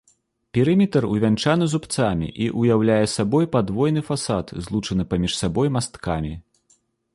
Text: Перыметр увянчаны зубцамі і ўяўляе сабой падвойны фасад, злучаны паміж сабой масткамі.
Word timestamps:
Перыметр 0.57 1.05
увянчаны 1.15 1.67
зубцамі 1.73 2.29
і 2.47 2.47
ўяўляе 2.63 3.05
сабой 3.15 3.45
падвойны 3.57 4.01
фасад, 4.09 4.45
злучаны 4.69 5.03
паміж 5.15 5.39
сабой 5.45 5.67
масткамі. 5.79 6.33